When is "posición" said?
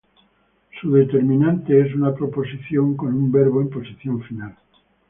3.69-4.23